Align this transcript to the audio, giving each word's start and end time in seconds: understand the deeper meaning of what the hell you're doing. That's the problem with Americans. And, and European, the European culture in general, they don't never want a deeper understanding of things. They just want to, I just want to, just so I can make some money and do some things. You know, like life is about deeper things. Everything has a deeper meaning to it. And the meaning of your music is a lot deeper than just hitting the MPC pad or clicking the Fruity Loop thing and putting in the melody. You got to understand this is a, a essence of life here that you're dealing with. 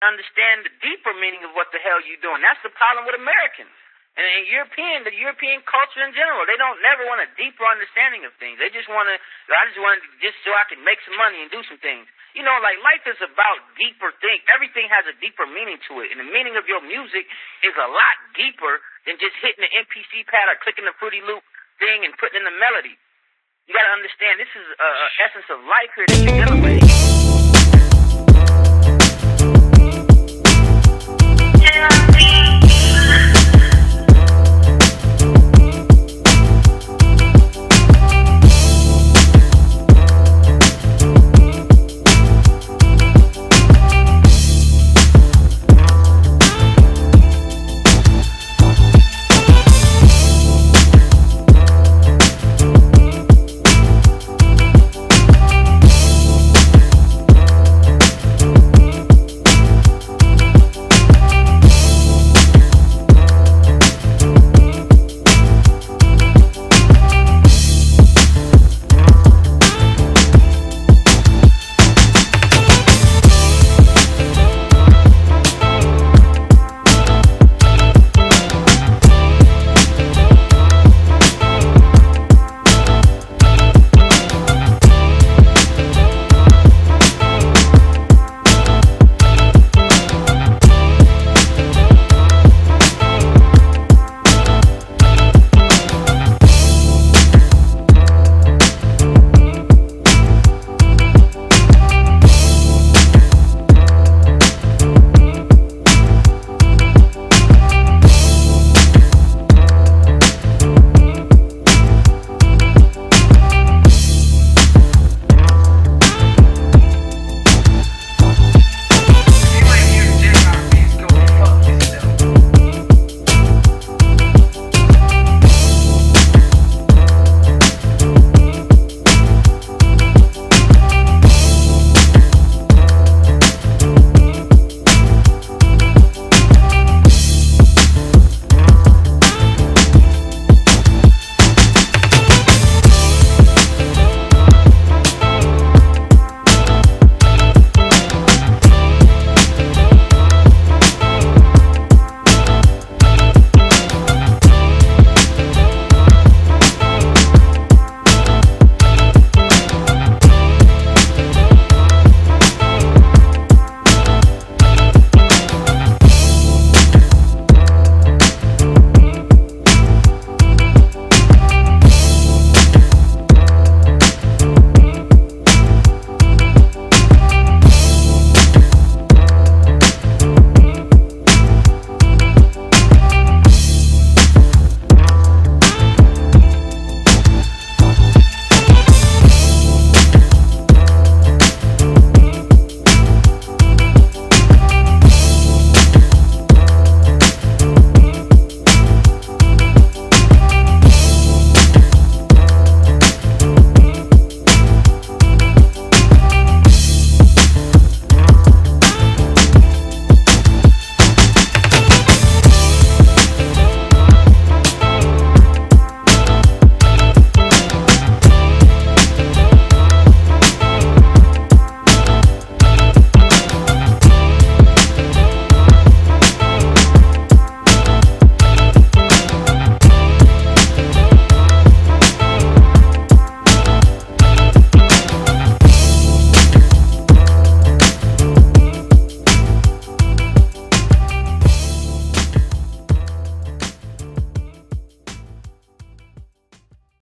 understand 0.00 0.64
the 0.64 0.72
deeper 0.80 1.12
meaning 1.20 1.44
of 1.44 1.52
what 1.52 1.68
the 1.72 1.80
hell 1.80 2.00
you're 2.04 2.20
doing. 2.24 2.40
That's 2.40 2.60
the 2.64 2.72
problem 2.72 3.04
with 3.04 3.16
Americans. 3.16 3.72
And, 4.18 4.26
and 4.26 4.44
European, 4.50 5.06
the 5.06 5.14
European 5.14 5.62
culture 5.64 6.02
in 6.02 6.10
general, 6.16 6.42
they 6.44 6.58
don't 6.58 6.82
never 6.82 7.06
want 7.06 7.22
a 7.22 7.30
deeper 7.38 7.62
understanding 7.62 8.26
of 8.26 8.34
things. 8.42 8.58
They 8.58 8.72
just 8.74 8.90
want 8.90 9.06
to, 9.06 9.16
I 9.54 9.62
just 9.70 9.78
want 9.78 10.02
to, 10.02 10.06
just 10.18 10.34
so 10.42 10.50
I 10.50 10.66
can 10.66 10.82
make 10.82 10.98
some 11.06 11.14
money 11.14 11.38
and 11.44 11.48
do 11.52 11.62
some 11.70 11.78
things. 11.78 12.10
You 12.34 12.42
know, 12.42 12.54
like 12.62 12.78
life 12.82 13.06
is 13.06 13.18
about 13.22 13.58
deeper 13.78 14.10
things. 14.18 14.42
Everything 14.50 14.90
has 14.90 15.06
a 15.06 15.14
deeper 15.22 15.46
meaning 15.46 15.78
to 15.90 16.02
it. 16.02 16.10
And 16.10 16.18
the 16.18 16.26
meaning 16.26 16.58
of 16.58 16.66
your 16.66 16.82
music 16.82 17.26
is 17.62 17.74
a 17.78 17.88
lot 17.90 18.16
deeper 18.34 18.82
than 19.06 19.14
just 19.22 19.38
hitting 19.38 19.62
the 19.62 19.72
MPC 19.72 20.26
pad 20.26 20.50
or 20.50 20.58
clicking 20.62 20.86
the 20.86 20.94
Fruity 20.98 21.22
Loop 21.22 21.42
thing 21.78 22.02
and 22.02 22.14
putting 22.18 22.42
in 22.42 22.46
the 22.46 22.56
melody. 22.58 22.94
You 23.66 23.72
got 23.78 23.86
to 23.86 23.94
understand 23.94 24.42
this 24.42 24.50
is 24.50 24.66
a, 24.66 24.88
a 24.90 25.08
essence 25.22 25.48
of 25.54 25.58
life 25.64 25.90
here 25.94 26.06
that 26.10 26.18
you're 26.18 26.38
dealing 26.44 26.62
with. 26.66 27.39